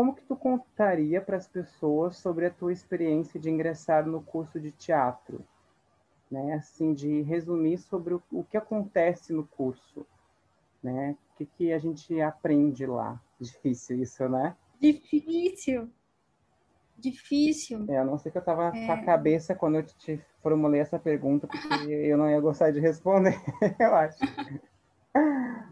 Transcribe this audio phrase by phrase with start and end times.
[0.00, 4.58] como que tu contaria para as pessoas sobre a tua experiência de ingressar no curso
[4.58, 5.44] de teatro?
[6.30, 6.54] Né?
[6.54, 10.06] Assim, de resumir sobre o, o que acontece no curso,
[10.82, 11.14] né?
[11.34, 13.20] O que, que a gente aprende lá?
[13.38, 14.56] Difícil isso, né?
[14.80, 15.90] Difícil.
[16.96, 17.84] Difícil.
[17.86, 18.86] É, a não ser que eu estava é...
[18.86, 22.80] com a cabeça quando eu te formulei essa pergunta, porque eu não ia gostar de
[22.80, 23.38] responder,
[23.78, 24.18] eu acho.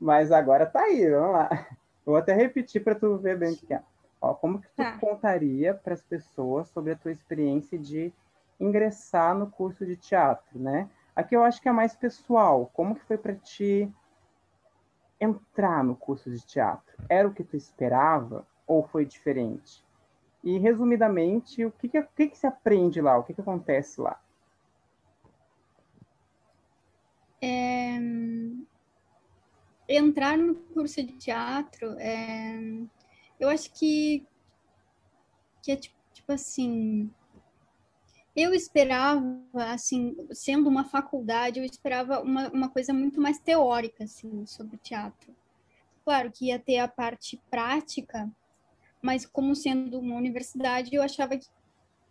[0.00, 1.66] Mas agora tá aí, vamos lá.
[2.06, 3.82] Vou até repetir para tu ver bem o que é.
[4.22, 4.96] Ó, como que tu tá.
[4.98, 8.12] contaria para as pessoas sobre a tua experiência de
[8.60, 10.88] ingressar no curso de teatro, né?
[11.14, 12.70] Aqui eu acho que é mais pessoal.
[12.72, 13.92] Como que foi para ti
[15.20, 16.96] entrar no curso de teatro?
[17.08, 19.84] Era o que tu esperava ou foi diferente?
[20.44, 20.56] E
[21.64, 23.18] o que que, o que, que se aprende lá?
[23.18, 24.20] O que, que acontece lá?
[27.40, 27.98] É...
[29.88, 32.56] Entrar no curso de teatro é
[33.42, 34.24] eu acho que,
[35.60, 37.10] que é tipo, tipo assim.
[38.34, 39.20] Eu esperava,
[39.72, 45.34] assim, sendo uma faculdade, eu esperava uma, uma coisa muito mais teórica, assim, sobre teatro.
[46.04, 48.30] Claro que ia ter a parte prática,
[49.02, 51.46] mas como sendo uma universidade, eu achava que,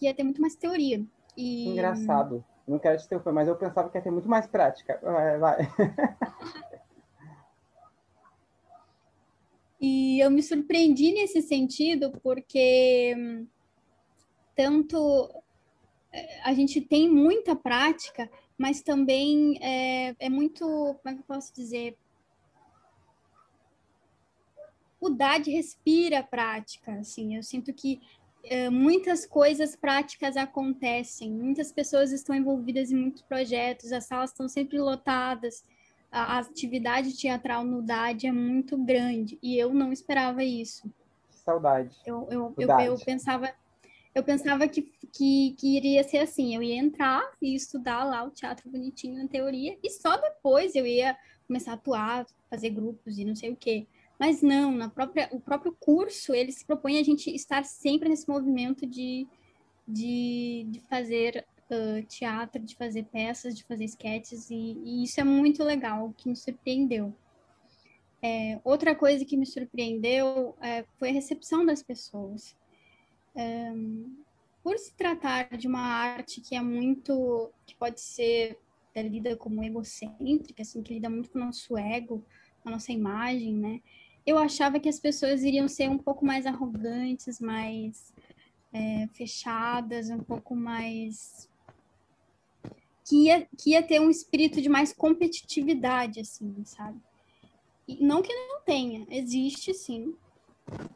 [0.00, 1.04] ia ter muito mais teoria.
[1.36, 1.68] E...
[1.68, 2.42] Engraçado.
[2.66, 4.98] Não quero te interromper, mas eu pensava que ia ter muito mais prática.
[5.02, 5.58] Vai, vai.
[9.80, 13.14] E eu me surpreendi nesse sentido, porque
[14.54, 15.30] tanto
[16.12, 21.26] é, a gente tem muita prática, mas também é, é muito, como é que eu
[21.26, 21.96] posso dizer?
[24.98, 28.00] O DAD respira prática, assim, eu sinto que
[28.44, 34.48] é, muitas coisas práticas acontecem, muitas pessoas estão envolvidas em muitos projetos, as salas estão
[34.48, 35.62] sempre lotadas,
[36.16, 40.90] a atividade teatral no DAD é muito grande e eu não esperava isso.
[41.30, 41.94] Saudade.
[42.06, 43.52] Eu, eu, eu, eu, pensava
[44.14, 48.30] eu pensava que, que, que iria ser assim, eu ia entrar e estudar lá o
[48.30, 51.14] teatro bonitinho na teoria e só depois eu ia
[51.46, 53.86] começar a atuar, fazer grupos e não sei o quê.
[54.18, 58.26] Mas não, na própria, o próprio curso, ele se propõe a gente estar sempre nesse
[58.26, 59.26] movimento de,
[59.86, 64.54] de, de fazer uh, teatro, de fazer peças, de fazer sketches, e,
[64.84, 67.14] e, isso é muito legal, que me surpreendeu.
[68.22, 72.56] É, outra coisa que me surpreendeu é, foi a recepção das pessoas.
[73.34, 74.16] Um,
[74.62, 78.58] por se tratar de uma arte que é muito, que pode ser
[78.94, 82.24] é, lida como egocêntrica, assim, que lida muito com o nosso ego,
[82.62, 83.80] com a nossa imagem, né?
[84.26, 88.12] Eu achava que as pessoas iriam ser um pouco mais arrogantes, mais
[88.72, 91.48] é, fechadas, um pouco mais
[93.06, 97.00] que ia, que ia ter um espírito de mais competitividade, assim, sabe?
[97.86, 100.14] E não que não tenha, existe sim,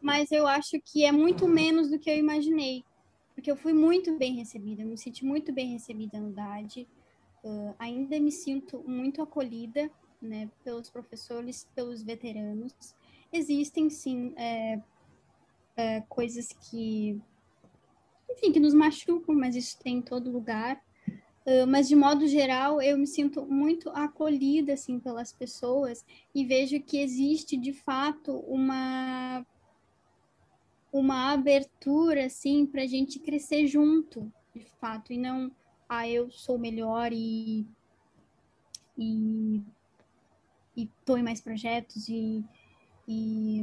[0.00, 2.84] mas eu acho que é muito menos do que eu imaginei,
[3.34, 6.88] porque eu fui muito bem recebida, me senti muito bem recebida no DAD,
[7.44, 9.88] uh, ainda me sinto muito acolhida,
[10.20, 12.72] né, pelos professores, pelos veteranos.
[13.32, 14.80] Existem sim é,
[15.76, 17.20] é, coisas que,
[18.30, 20.82] enfim, que nos machucam, mas isso tem em todo lugar.
[21.44, 26.80] Uh, mas de modo geral eu me sinto muito acolhida assim pelas pessoas e vejo
[26.80, 29.44] que existe de fato uma
[30.92, 35.50] uma abertura assim para a gente crescer junto de fato e não
[35.88, 37.66] ah eu sou melhor e
[38.96, 39.60] e
[40.76, 42.44] e tô em mais projetos e,
[43.06, 43.62] e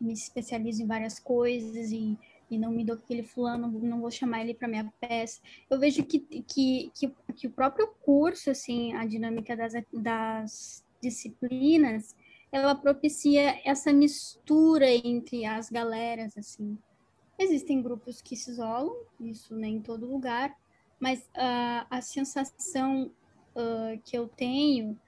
[0.00, 2.18] me especializo em várias coisas e
[2.50, 5.40] e não me dou com aquele fulano, não vou chamar ele para minha peça.
[5.70, 12.16] Eu vejo que, que, que, que, o próprio curso, assim, a dinâmica das, das disciplinas,
[12.50, 16.76] ela propicia essa mistura entre as galeras, assim.
[17.38, 20.54] Existem grupos que se isolam, isso nem em todo lugar,
[20.98, 23.10] mas uh, a sensação
[23.54, 24.98] uh, que eu tenho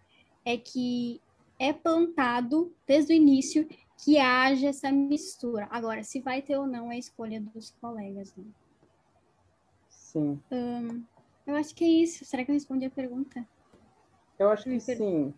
[0.44, 1.20] é que
[1.58, 5.68] é plantado desde o início que haja essa mistura.
[5.70, 8.34] Agora, se vai ter ou não é a escolha dos colegas.
[8.36, 8.44] Né?
[9.88, 10.40] Sim.
[10.50, 11.02] Um,
[11.46, 12.24] eu acho que é isso.
[12.24, 13.46] Será que eu respondi a pergunta?
[14.38, 15.30] Eu acho que sim.